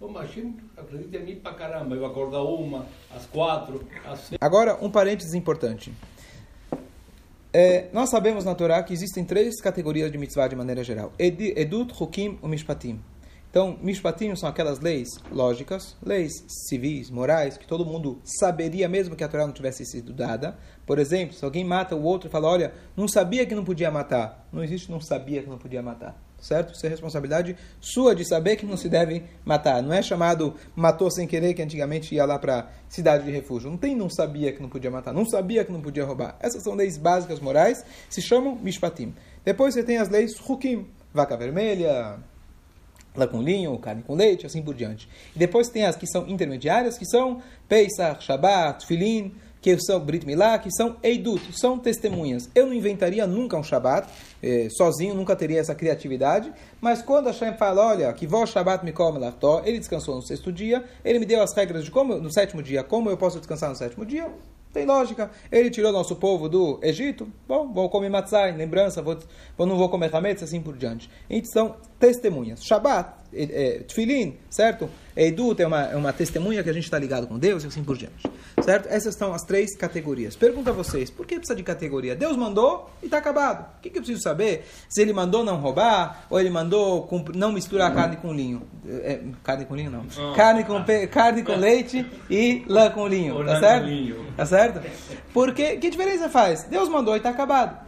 [0.00, 1.94] O Mashiach acredita em mim pra caramba.
[1.94, 4.38] Eu acordar uma, às quatro, às seis.
[4.40, 5.92] Agora, um parênteses importante.
[7.52, 11.92] É, nós sabemos na Torá que existem três categorias de mitzvah de maneira geral: Edut,
[11.98, 13.00] Hukim e Mishpatim.
[13.58, 19.24] Então, Mishpatim são aquelas leis lógicas, leis civis, morais, que todo mundo saberia mesmo que
[19.24, 20.56] a Torá não tivesse sido dada.
[20.86, 23.90] Por exemplo, se alguém mata o outro e fala: Olha, não sabia que não podia
[23.90, 24.46] matar.
[24.52, 26.16] Não existe não sabia que não podia matar.
[26.38, 26.72] Certo?
[26.72, 29.82] Isso é responsabilidade sua de saber que não se deve matar.
[29.82, 33.68] Não é chamado matou sem querer, que antigamente ia lá para cidade de refúgio.
[33.68, 36.36] Não tem não sabia que não podia matar, não sabia que não podia roubar.
[36.38, 39.16] Essas são leis básicas morais, se chamam mishpatim.
[39.44, 42.20] Depois você tem as leis hukim, vaca vermelha,
[43.18, 45.08] lá com linho, carne com leite, assim por diante.
[45.34, 50.24] E depois tem as que são intermediárias, que são Pesach, Shabbat, Filin, que são Brit
[50.24, 52.48] Milá, que são Eidut, são testemunhas.
[52.54, 54.08] Eu não inventaria nunca um Shabbat,
[54.42, 58.92] eh, sozinho, nunca teria essa criatividade, mas quando Hashem fala, olha, que vó Shabbat me
[58.92, 62.32] come lartó, ele descansou no sexto dia, ele me deu as regras de como, no
[62.32, 64.30] sétimo dia, como eu posso descansar no sétimo dia,
[64.72, 65.30] tem lógica.
[65.50, 67.26] Ele tirou nosso povo do Egito.
[67.46, 69.18] Bom, vou comer matzah em lembrança, vou,
[69.58, 71.10] não vou comer hametz, assim por diante.
[71.28, 72.62] Então, testemunhas.
[72.64, 74.88] Shabbat, é, é, Tfilin, certo?
[75.16, 77.82] Eidut é uma, é uma testemunha que a gente está ligado com Deus e assim
[77.82, 78.30] por diante.
[78.62, 78.86] Certo?
[78.88, 80.36] Essas são as três categorias.
[80.36, 82.14] Pergunto a vocês, por que precisa de categoria?
[82.14, 83.66] Deus mandou e está acabado.
[83.78, 84.64] O que, que eu preciso saber?
[84.88, 88.62] Se ele mandou não roubar, ou ele mandou não misturar carne com linho.
[88.88, 90.06] É, carne com linho não.
[90.34, 93.44] Carne com, pe- carne com leite e lã com linho.
[93.44, 93.86] Tá certo?
[94.36, 94.80] Tá certo?
[95.32, 96.62] Porque, que diferença faz?
[96.64, 97.87] Deus mandou e está acabado.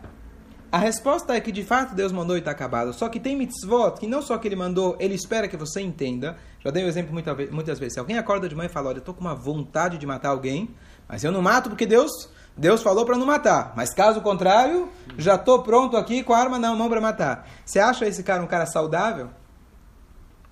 [0.73, 2.93] A resposta é que de fato Deus mandou e está acabado.
[2.93, 6.37] Só que tem mitzvot que não só que ele mandou, ele espera que você entenda.
[6.65, 7.95] Já dei o exemplo muita muitas vezes.
[7.95, 10.29] Se alguém acorda de manhã e fala: Olha, eu estou com uma vontade de matar
[10.29, 10.71] alguém,
[11.09, 13.73] mas eu não mato porque Deus, Deus falou para não matar.
[13.75, 17.49] Mas caso contrário, já estou pronto aqui com a arma na mão para matar.
[17.65, 19.31] Você acha esse cara um cara saudável?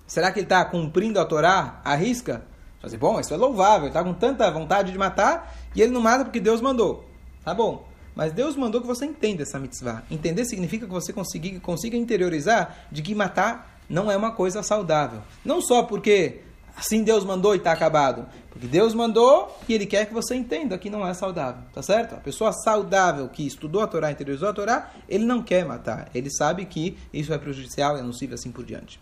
[0.05, 2.43] Será que ele está cumprindo a Torá à risca?
[2.83, 6.23] Dizer, bom, isso é louvável, está com tanta vontade de matar e ele não mata
[6.25, 7.05] porque Deus mandou.
[7.43, 7.87] Tá bom.
[8.15, 10.03] Mas Deus mandou que você entenda essa mitzvah.
[10.09, 15.21] Entender significa que você consiga, consiga interiorizar de que matar não é uma coisa saudável.
[15.43, 16.41] Não só porque
[16.75, 18.25] assim Deus mandou e está acabado.
[18.49, 21.63] Porque Deus mandou e Ele quer que você entenda que não é saudável.
[21.73, 22.15] Tá certo?
[22.15, 26.09] A pessoa saudável que estudou a Torá, interiorizou a Torá, ele não quer matar.
[26.13, 28.99] Ele sabe que isso é prejudicial, é nocivo assim por diante.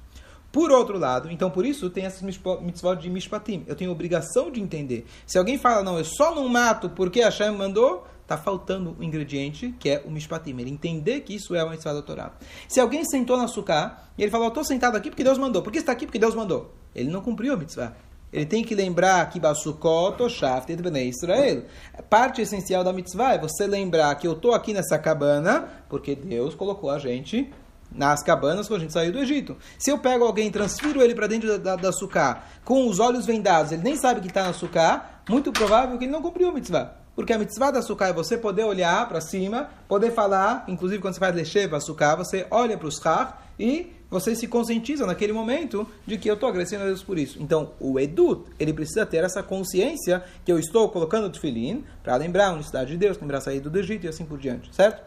[0.52, 3.64] Por outro lado, então por isso tem essas mitzvot de mishpatim.
[3.68, 5.06] Eu tenho obrigação de entender.
[5.26, 9.74] Se alguém fala, não, eu só não mato porque Hashem mandou, está faltando um ingrediente
[9.80, 10.52] que é o mishpatim.
[10.60, 12.34] Ele entender que isso é uma mitzvah da Torá.
[12.68, 15.62] Se alguém sentou na sukkah e ele falou, estou sentado aqui porque Deus mandou.
[15.64, 16.06] Por que está aqui?
[16.06, 16.74] Porque Deus mandou.
[16.94, 17.96] Ele não cumpriu a mitzvah.
[18.32, 21.64] Ele tem que lembrar que Basukot, Oshaft, Bnei Israel.
[22.10, 26.54] Parte essencial da mitzvah é você lembrar que eu estou aqui nessa cabana porque Deus
[26.54, 27.50] colocou a gente
[27.90, 29.56] nas cabanas quando a gente saiu do Egito.
[29.80, 33.00] Se eu pego alguém e transfiro ele para dentro da, da, da sucá com os
[33.00, 36.50] olhos vendados, ele nem sabe que está na sucá, muito provável que ele não cumpriu
[36.50, 37.07] a mitzvah.
[37.18, 41.16] Porque a mitzvah da sucá é você poder olhar para cima, poder falar, inclusive quando
[41.16, 45.34] você faz leche para sucá, você olha para os har e você se conscientiza naquele
[45.34, 47.42] momento de que eu estou agradecendo a Deus por isso.
[47.42, 52.16] Então, o Edut, ele precisa ter essa consciência que eu estou colocando o tefilim para
[52.18, 55.02] lembrar a unicidade de Deus, lembrar a saída do Egito e assim por diante, certo?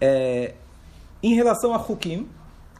[0.00, 0.54] É,
[1.22, 2.26] em relação a Hukim,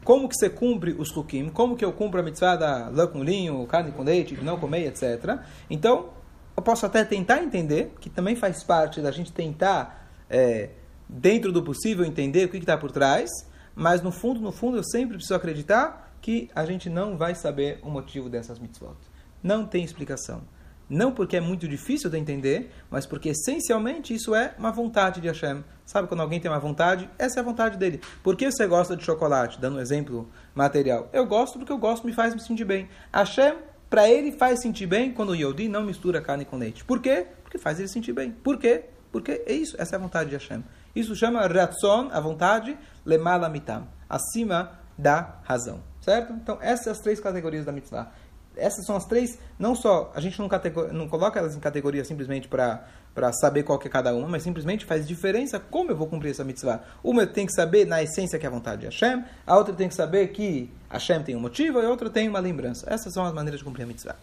[0.03, 3.23] como que você cumpre os Hukim, como que eu cumpro a mitzvah da lã com
[3.23, 5.37] linho, carne com leite, de não comer, etc.
[5.69, 6.14] Então,
[6.55, 10.69] eu posso até tentar entender, que também faz parte da gente tentar, é,
[11.07, 13.29] dentro do possível, entender o que está por trás,
[13.75, 17.79] mas no fundo, no fundo, eu sempre preciso acreditar que a gente não vai saber
[17.83, 18.95] o motivo dessas mitzvot.
[19.43, 20.41] Não tem explicação.
[20.89, 25.27] Não porque é muito difícil de entender, mas porque essencialmente isso é uma vontade de
[25.27, 25.63] Hashem.
[25.85, 27.09] Sabe quando alguém tem uma vontade?
[27.17, 27.99] Essa é a vontade dele.
[28.23, 29.59] Por que você gosta de chocolate?
[29.59, 31.09] Dando um exemplo material.
[31.11, 32.87] Eu gosto porque eu gosto, me faz me sentir bem.
[33.11, 33.55] Hashem,
[33.95, 36.83] para ele, faz sentir bem quando o Yodi não mistura carne com leite.
[36.83, 37.27] Por quê?
[37.41, 38.29] Porque faz ele sentir bem.
[38.29, 38.83] Por quê?
[39.09, 40.65] Porque é isso, essa é a vontade de Hashem.
[40.93, 45.81] Isso chama Ratson, a vontade, Lemala Mitam, acima da razão.
[46.01, 46.33] Certo?
[46.33, 48.11] Então, essas três categorias da mitzvah
[48.57, 50.49] essas são as três, não só, a gente não,
[50.91, 54.85] não coloca elas em categoria simplesmente para saber qual que é cada uma, mas simplesmente
[54.85, 56.83] faz diferença como eu vou cumprir essa mitzvah.
[57.03, 59.87] Uma tenho que saber na essência que é a vontade de Hashem, a outra tem
[59.87, 62.85] que saber que Hashem tem um motivo e a outra tem uma lembrança.
[62.89, 64.15] Essas são as maneiras de cumprir a mitzvah.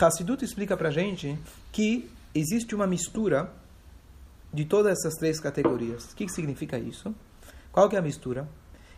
[0.00, 1.38] Hassidut explica para gente
[1.70, 3.50] que existe uma mistura
[4.52, 6.12] de todas essas três categorias.
[6.12, 7.14] O que, que significa isso?
[7.70, 8.46] Qual que é a mistura?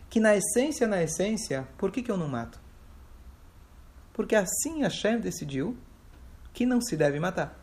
[0.09, 2.59] Que na essência, na essência, por que, que eu não mato?
[4.15, 5.75] Porque assim Hashem decidiu
[6.53, 7.59] que não se deve matar.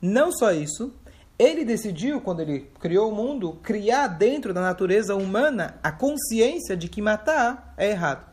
[0.00, 0.94] Não só isso,
[1.36, 6.88] ele decidiu, quando ele criou o mundo, criar dentro da natureza humana a consciência de
[6.88, 8.24] que matar é errado.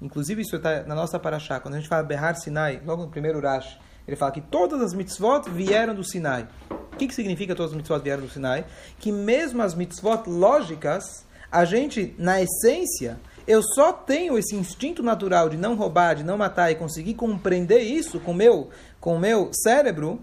[0.00, 3.38] inclusive isso está na nossa paraxá, quando a gente fala Behar Sinai, logo no primeiro
[3.38, 6.48] Rashi, ele fala que todas as mitzvot vieram do Sinai.
[6.70, 8.64] O que, que significa todas as mitzvot vieram do Sinai?
[8.98, 15.48] Que mesmo as mitzvot lógicas, a gente, na essência, eu só tenho esse instinto natural
[15.48, 19.50] de não roubar, de não matar e conseguir compreender isso com meu, com o meu
[19.52, 20.22] cérebro,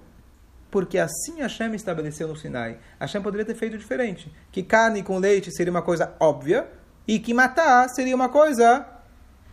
[0.72, 2.78] porque assim Hashem estabeleceu no Sinai.
[3.00, 4.32] Hashem poderia ter feito diferente.
[4.52, 6.68] Que carne com leite seria uma coisa óbvia
[7.08, 8.86] e que matar seria uma coisa.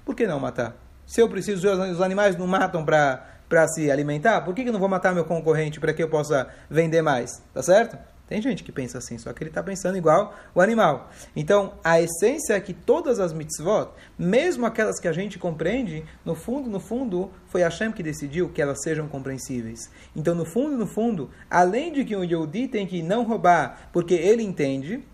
[0.04, 0.76] Por que não matar?
[1.06, 4.80] Se eu preciso, os animais não matam para se alimentar, por que, que eu não
[4.80, 7.42] vou matar meu concorrente para que eu possa vender mais?
[7.54, 7.96] Tá certo?
[8.28, 11.10] Tem gente que pensa assim, só que ele está pensando igual o animal.
[11.34, 16.34] Então, a essência é que todas as mitzvot, mesmo aquelas que a gente compreende, no
[16.34, 19.90] fundo, no fundo, foi Hashem que decidiu que elas sejam compreensíveis.
[20.14, 24.14] Então, no fundo, no fundo, além de que um Yehudi tem que não roubar porque
[24.14, 25.04] ele entende,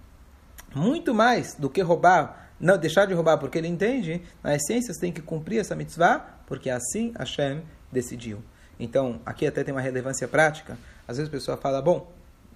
[0.74, 5.00] muito mais do que roubar, não deixar de roubar porque ele entende, na essência você
[5.00, 8.42] tem que cumprir essa mitzvah, porque assim Hashem decidiu.
[8.80, 10.78] Então, aqui até tem uma relevância prática.
[11.06, 12.10] Às vezes a pessoa fala, bom,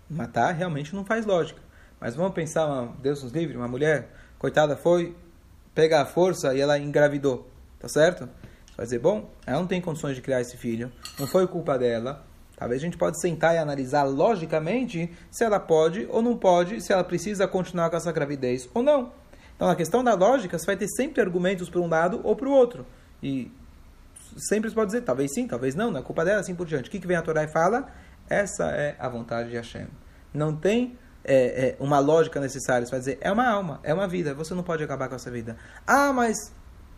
[0.09, 1.61] matar realmente não faz lógica.
[2.01, 5.17] Mas vamos pensar, uma, Deus nos livre, uma mulher, coitada, foi
[5.75, 8.29] pegar a força e ela engravidou, tá certo?
[8.67, 11.79] Você vai dizer, bom, ela não tem condições de criar esse filho, não foi culpa
[11.79, 12.25] dela.
[12.57, 16.93] Talvez a gente pode sentar e analisar logicamente se ela pode ou não pode, se
[16.93, 19.13] ela precisa continuar com essa gravidez ou não.
[19.55, 22.49] Então, na questão da lógica, você vai ter sempre argumentos para um lado ou para
[22.49, 22.87] o outro.
[23.23, 23.51] E
[24.37, 26.89] sempre você pode dizer, talvez sim, talvez não, não é culpa dela, assim por diante.
[26.89, 27.91] O que, que vem a Torá e fala?
[28.29, 29.87] Essa é a vontade de Hashem.
[30.33, 32.87] Não tem é, é, uma lógica necessária.
[32.87, 35.57] Vai dizer, é uma alma, é uma vida, você não pode acabar com essa vida.
[35.87, 36.37] Ah, mas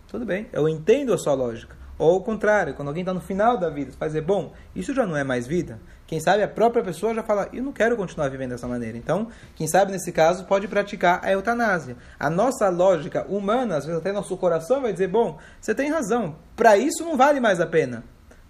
[0.06, 1.76] tudo bem, eu entendo a sua lógica.
[1.98, 4.94] Ou o contrário, quando alguém está no final da vida, você vai dizer, bom, isso
[4.94, 5.80] já não é mais vida.
[6.06, 8.96] Quem sabe a própria pessoa já fala, eu não quero continuar vivendo dessa maneira.
[8.96, 11.96] Então, quem sabe nesse caso pode praticar a eutanásia.
[12.18, 16.36] A nossa lógica humana, às vezes até nosso coração vai dizer, bom, você tem razão,
[16.54, 18.04] para isso não vale mais a pena.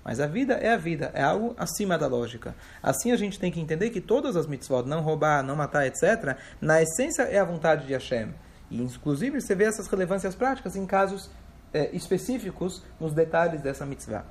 [0.09, 2.57] Mas a vida é a vida, é algo acima da lógica.
[2.83, 6.35] Assim a gente tem que entender que todas as mitzvot, não roubar, não matar, etc.,
[6.62, 8.31] na essência é a vontade de Hashem.
[8.71, 11.29] E inclusive você vê essas relevâncias práticas em casos
[11.75, 14.25] é, específicos nos detalhes dessa mitzvah.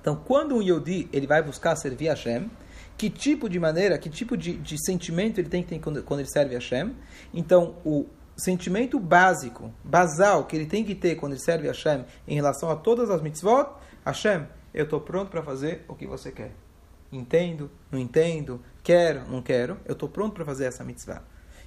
[0.00, 2.50] Então, quando um Yodi ele vai buscar servir Hashem,
[2.96, 6.20] que tipo de maneira, que tipo de, de sentimento ele tem que ter quando, quando
[6.20, 6.96] ele serve Hashem?
[7.34, 12.34] Então, o sentimento básico, basal, que ele tem que ter quando ele serve Hashem em
[12.34, 13.66] relação a todas as mitzvot,
[14.06, 16.52] Hashem, eu estou pronto para fazer o que você quer.
[17.12, 21.22] Entendo, não entendo, quero, não quero, eu estou pronto para fazer essa mitzvah.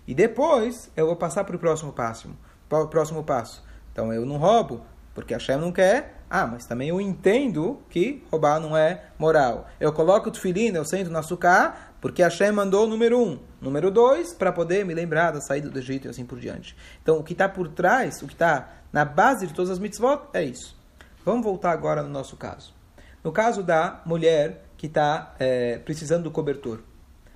[0.08, 2.30] E depois eu vou passar para o próximo passo.
[2.70, 3.64] O próximo passo.
[3.92, 4.82] Então eu não roubo,
[5.14, 6.22] porque a Hashem não quer.
[6.30, 9.68] Ah, mas também eu entendo que roubar não é moral.
[9.80, 13.38] Eu coloco o tefilin, eu sento no açúcar, porque a Hashem mandou número um.
[13.62, 16.76] Número dois, para poder me lembrar da saída do Egito e assim por diante.
[17.02, 20.24] Então o que está por trás, o que está na base de todas as mitzvot,
[20.34, 20.76] é isso.
[21.24, 22.74] Vamos voltar agora no nosso caso.
[23.24, 26.82] No caso da mulher que está é, precisando do cobertor,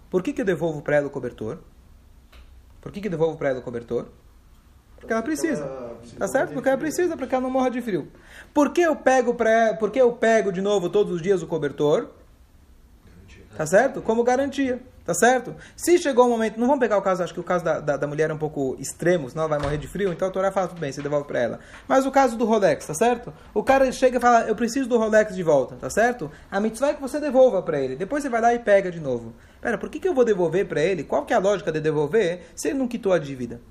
[0.09, 1.59] por que, que eu devolvo para ela o cobertor?
[2.81, 4.09] Por que, que eu devolvo para ela o cobertor?
[4.97, 5.63] Porque ela precisa.
[6.17, 6.53] Tá certo?
[6.53, 8.11] Porque ela precisa, para que ela não morra de frio.
[8.53, 12.09] Por que eu pego para por eu pego de novo todos os dias o cobertor?
[13.55, 14.01] Tá certo?
[14.01, 14.81] Como garantia.
[15.07, 15.55] Tá certo?
[15.73, 17.95] Se chegou um momento, não vamos pegar o caso, acho que o caso da, da,
[17.95, 20.51] da mulher é um pouco extremo, senão ela vai morrer de frio, então a Torá
[20.51, 21.59] fala, tudo bem, você devolve para ela.
[21.87, 23.33] Mas o caso do Rolex, tá certo?
[23.53, 26.29] O cara chega e fala, eu preciso do Rolex de volta, tá certo?
[26.51, 28.99] A mitzvah é que você devolva para ele, depois você vai lá e pega de
[28.99, 29.33] novo.
[29.61, 31.05] Pera, por que, que eu vou devolver para ele?
[31.05, 33.61] Qual que é a lógica de devolver se ele não quitou a dívida?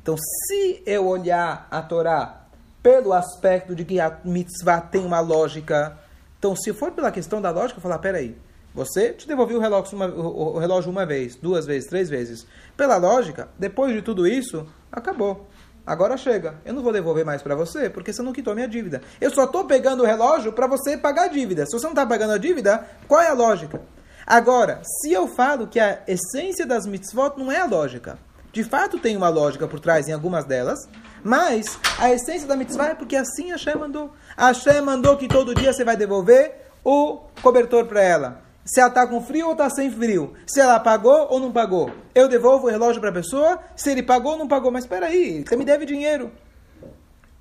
[0.00, 2.46] Então, se eu olhar a Torá
[2.82, 5.98] pelo aspecto de que a mitzvah tem uma lógica,
[6.38, 9.60] então se for pela questão da lógica, eu falar, peraí, aí você te devolveu o
[9.60, 12.46] relógio, uma, o relógio uma vez, duas vezes, três vezes.
[12.76, 15.48] Pela lógica, depois de tudo isso, acabou.
[15.84, 16.54] Agora chega.
[16.64, 19.02] Eu não vou devolver mais para você porque você não quitou minha dívida.
[19.20, 21.66] Eu só estou pegando o relógio para você pagar a dívida.
[21.66, 23.82] Se você não está pagando a dívida, qual é a lógica?
[24.24, 28.18] Agora, se eu falo que a essência das mitzvot não é a lógica,
[28.52, 30.88] de fato tem uma lógica por trás em algumas delas,
[31.24, 34.12] mas a essência da mitzvah é porque assim a Hashem mandou.
[34.36, 38.88] A Hashem mandou que todo dia você vai devolver o cobertor para ela se ela
[38.88, 41.90] está com frio ou está sem frio, se ela pagou ou não pagou.
[42.14, 44.70] Eu devolvo o relógio para a pessoa, se ele pagou ou não pagou.
[44.70, 46.30] Mas espera aí, você me deve dinheiro.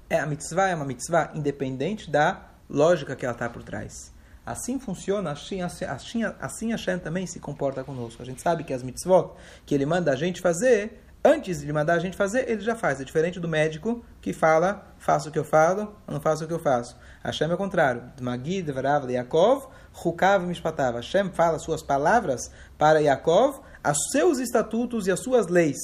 [0.10, 4.12] É, a mitzvah é uma mitzvah independente da lógica que ela está por trás.
[4.45, 8.23] Assim funciona, assim, assim, assim, assim Hashem também se comporta conosco.
[8.23, 9.34] A gente sabe que as mitzvot
[9.65, 12.99] que ele manda a gente fazer, antes de mandar a gente fazer, ele já faz.
[12.99, 16.53] É diferente do médico que fala, faço o que eu falo, não faço o que
[16.53, 16.97] eu faço.
[17.23, 18.03] Hashem é o contrário.
[18.19, 20.95] Magid, Varav, Yaakov, Hukav Mishpatav.
[20.95, 25.78] Hashem fala suas palavras para Yaakov, os seus estatutos e as suas leis.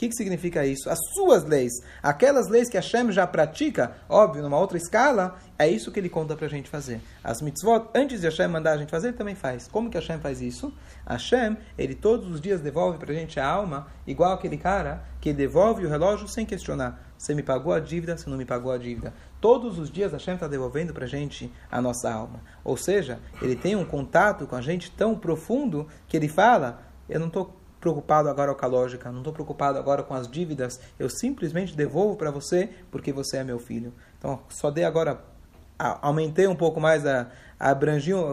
[0.00, 0.88] que, que significa isso?
[0.88, 5.92] As suas leis, aquelas leis que Hashem já pratica, óbvio, numa outra escala, é isso
[5.92, 7.02] que ele conta para a gente fazer.
[7.22, 9.68] As mitzvot, antes de Hashem mandar a gente fazer, ele também faz.
[9.68, 10.72] Como que Hashem faz isso?
[11.06, 15.34] Hashem, ele todos os dias devolve para a gente a alma, igual aquele cara que
[15.34, 16.98] devolve o relógio sem questionar.
[17.18, 19.12] Você me pagou a dívida, você não me pagou a dívida.
[19.40, 22.40] Todos os dias Hashem está devolvendo para a gente a nossa alma.
[22.62, 27.18] Ou seja, ele tem um contato com a gente tão profundo que ele fala, eu
[27.18, 31.08] não estou preocupado agora com a lógica, não estou preocupado agora com as dívidas, eu
[31.08, 33.94] simplesmente devolvo para você porque você é meu filho.
[34.18, 35.24] Então, só dei agora,
[35.78, 37.74] aumentei um pouco mais a, a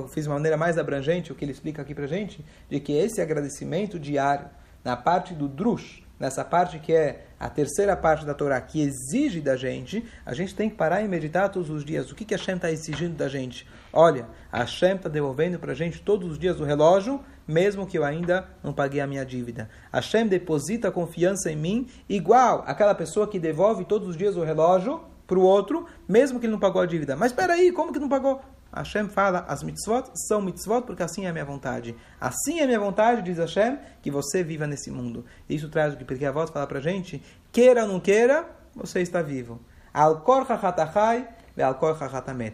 [0.09, 2.91] fiz de uma maneira mais abrangente o que ele explica aqui para gente, de que
[2.91, 4.49] esse agradecimento diário,
[4.83, 9.41] na parte do drush, nessa parte que é a terceira parte da Torá, que exige
[9.41, 12.11] da gente, a gente tem que parar e meditar todos os dias.
[12.11, 13.67] O que, que Hashem está exigindo da gente?
[13.93, 18.03] Olha, Hashem está devolvendo para a gente todos os dias o relógio mesmo que eu
[18.03, 19.69] ainda não paguei a minha dívida.
[19.91, 25.01] Hashem deposita confiança em mim, igual aquela pessoa que devolve todos os dias o relógio
[25.25, 27.15] para o outro, mesmo que ele não pagou a dívida.
[27.15, 28.41] Mas espera aí, como que não pagou?
[28.77, 31.95] Hashem fala, as mitzvot são mitzvot porque assim é a minha vontade.
[32.19, 35.25] Assim é a minha vontade, diz Hashem, que você viva nesse mundo.
[35.49, 39.01] Isso traz o que porque a voz fala para gente, queira ou não queira, você
[39.01, 39.59] está vivo.
[39.93, 40.45] Al-Kor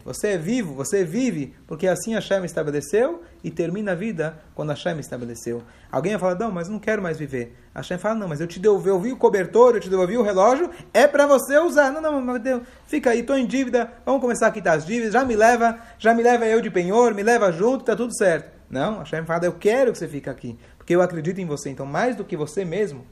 [0.05, 4.97] você é vivo, você vive, porque assim Hashem estabeleceu e termina a vida quando Hashem
[4.97, 5.61] estabeleceu.
[5.91, 7.53] Alguém vai falar, não, mas não quero mais viver.
[7.75, 11.05] Hashem fala, não, mas eu te devolvi o cobertor, eu te devolvi o relógio, é
[11.05, 11.91] para você usar.
[11.91, 15.11] Não, não, mas Deus, fica aí, estou em dívida, vamos começar a quitar as dívidas,
[15.11, 18.53] já me leva, já me leva eu de penhor, me leva junto, está tudo certo.
[18.69, 21.69] Não, Hashem fala, eu quero que você fique aqui, porque eu acredito em você.
[21.69, 23.05] Então, mais do que você mesmo,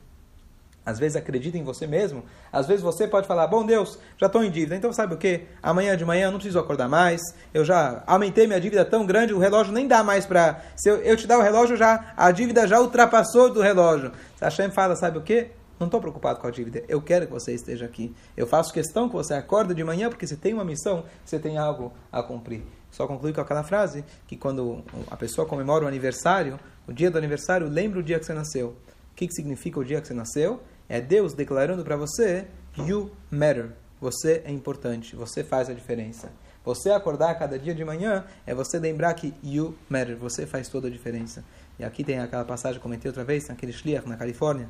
[0.85, 2.23] às vezes acredita em você mesmo.
[2.51, 4.75] Às vezes você pode falar: Bom Deus, já estou em dívida.
[4.75, 5.45] Então sabe o que?
[5.61, 7.21] Amanhã de manhã eu não preciso acordar mais.
[7.53, 10.61] Eu já aumentei minha dívida tão grande, o relógio nem dá mais para.
[10.75, 14.11] Se eu, eu, te dar o relógio, já a dívida já ultrapassou do relógio.
[14.41, 15.51] Hashem fala: Sabe o que?
[15.79, 16.83] Não estou preocupado com a dívida.
[16.87, 18.15] Eu quero que você esteja aqui.
[18.37, 21.57] Eu faço questão que você acorde de manhã, porque você tem uma missão, você tem
[21.57, 22.63] algo a cumprir.
[22.91, 27.17] Só conclui com aquela frase que quando a pessoa comemora o aniversário, o dia do
[27.17, 28.75] aniversário, lembra o dia que você nasceu.
[29.11, 30.61] O que, que significa o dia que você nasceu?
[30.89, 32.47] É Deus declarando para você:
[32.77, 33.71] You matter.
[33.99, 35.15] Você é importante.
[35.15, 36.31] Você faz a diferença.
[36.63, 40.17] Você acordar cada dia de manhã é você lembrar que you matter.
[40.17, 41.43] Você faz toda a diferença.
[41.79, 44.69] E aqui tem aquela passagem que comentei outra vez, naquele shliach na Califórnia.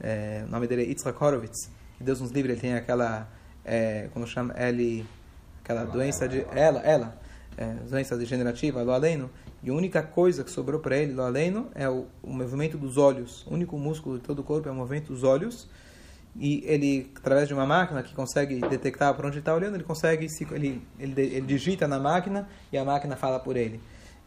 [0.00, 1.70] É, o nome dele é Yitzhak Horowitz.
[1.98, 3.28] Que Deus nos livre, ele tem aquela,
[3.64, 5.06] é, como chama, ele,
[5.62, 7.20] aquela doença de, ela, ela,
[7.56, 8.92] é, doença degenerativa, lo
[9.62, 12.96] e a única coisa que sobrou para ele, lo aleno, é o, o, movimento dos
[12.96, 13.46] olhos.
[13.46, 15.68] O único músculo de todo o corpo é o movimento dos olhos.
[16.34, 20.26] E ele, através de uma máquina que consegue detectar para onde está olhando, ele consegue,
[20.50, 23.80] ele, ele, ele digita na máquina e a máquina fala por ele.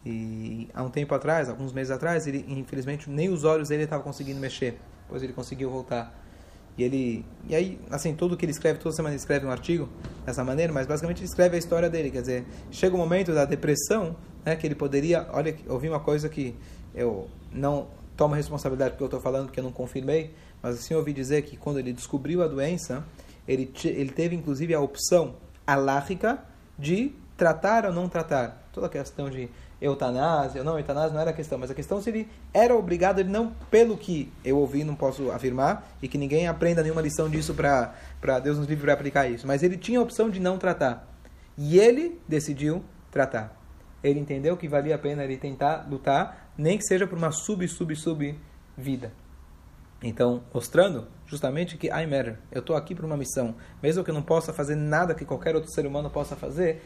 [0.06, 4.04] E há um tempo atrás, alguns meses atrás, ele infelizmente nem os olhos dele estava
[4.04, 4.78] conseguindo mexer.
[5.04, 6.25] Depois ele conseguiu voltar.
[6.78, 9.88] E ele, e aí, assim, tudo que ele escreve, toda semana ele escreve um artigo
[10.26, 12.12] dessa maneira, mas basicamente ele escreve a história dele.
[12.12, 16.00] Quer dizer, chega o um momento da depressão, né, que ele poderia, olha, ouvi uma
[16.00, 16.56] coisa que
[16.94, 21.14] eu não tomo responsabilidade porque eu estou falando, porque eu não confirmei, mas assim ouvi
[21.14, 23.06] dizer que quando ele descobriu a doença,
[23.48, 25.36] ele, ele teve inclusive a opção
[25.66, 26.40] alárrica
[26.78, 28.64] de tratar ou não tratar.
[28.72, 29.50] Toda a questão de
[29.86, 33.20] eutanásia ou não, eutanásia não era a questão, mas a questão se ele era obrigado,
[33.20, 37.30] ele não, pelo que eu ouvi, não posso afirmar, e que ninguém aprenda nenhuma lição
[37.30, 40.58] disso para Deus nos livre para aplicar isso, mas ele tinha a opção de não
[40.58, 41.08] tratar.
[41.58, 43.56] E ele decidiu tratar.
[44.04, 47.68] Ele entendeu que valia a pena ele tentar lutar, nem que seja por uma sub,
[47.68, 48.38] sub, sub
[48.78, 49.12] vida.
[50.04, 52.38] Então, mostrando justamente que I matter.
[52.52, 53.56] Eu estou aqui por uma missão.
[53.82, 56.84] Mesmo que eu não possa fazer nada que qualquer outro ser humano possa fazer,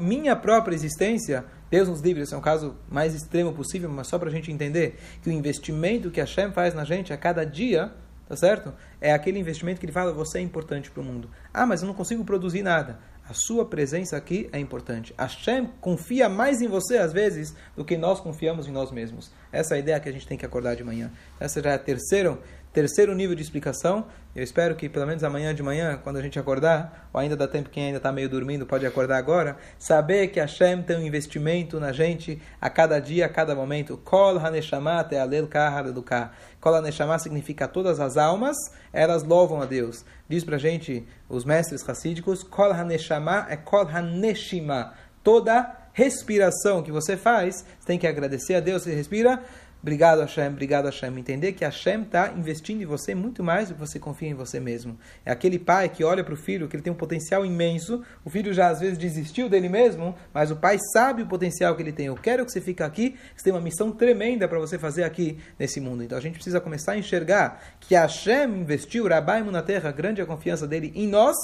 [0.00, 4.18] minha própria existência, Deus nos livre, esse é um caso mais extremo possível, mas só
[4.18, 7.92] para a gente entender que o investimento que Hashem faz na gente a cada dia,
[8.28, 8.72] tá certo?
[9.00, 11.30] É aquele investimento que ele fala, você é importante para o mundo.
[11.52, 12.98] Ah, mas eu não consigo produzir nada.
[13.26, 15.14] A sua presença aqui é importante.
[15.18, 19.32] Hashem confia mais em você, às vezes, do que nós confiamos em nós mesmos.
[19.50, 21.10] Essa é a ideia que a gente tem que acordar de manhã.
[21.40, 22.38] Essa já é a terceira
[22.74, 26.40] Terceiro nível de explicação, eu espero que pelo menos amanhã de manhã, quando a gente
[26.40, 30.40] acordar, ou ainda dá tempo quem ainda está meio dormindo pode acordar agora, saber que
[30.40, 33.96] Hashem tem um investimento na gente a cada dia, a cada momento.
[33.98, 36.32] Kol Haneshamat é alel kaharaduká.
[36.60, 38.56] Kol Haneshamat significa todas as almas,
[38.92, 40.04] elas louvam a Deus.
[40.28, 44.94] Diz pra gente os mestres racídicos, Kol Haneshamat é Kol Haneshima.
[45.22, 49.40] Toda respiração que você faz, você tem que agradecer a Deus, você respira
[49.84, 51.18] Obrigado, Hashem, obrigado, Hashem.
[51.18, 54.58] Entender que Hashem está investindo em você muito mais do que você confia em você
[54.58, 54.98] mesmo.
[55.26, 58.30] É aquele pai que olha para o filho, que ele tem um potencial imenso, o
[58.30, 61.92] filho já às vezes desistiu dele mesmo, mas o pai sabe o potencial que ele
[61.92, 62.06] tem.
[62.06, 65.38] Eu quero que você fique aqui, você tem uma missão tremenda para você fazer aqui
[65.58, 66.02] nesse mundo.
[66.02, 70.24] Então a gente precisa começar a enxergar que Hashem investiu, Rabai na terra, grande a
[70.24, 71.36] confiança dele em nós,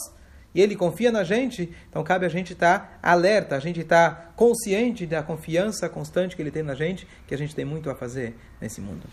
[0.55, 5.07] e ele confia na gente, então cabe a gente estar alerta, a gente estar consciente
[5.07, 8.37] da confiança constante que ele tem na gente, que a gente tem muito a fazer
[8.61, 9.07] nesse mundo.